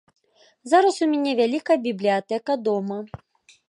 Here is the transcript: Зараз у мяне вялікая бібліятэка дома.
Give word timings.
Зараз 0.71 0.97
у 1.07 1.09
мяне 1.13 1.31
вялікая 1.43 1.77
бібліятэка 1.87 2.61
дома. 2.71 2.97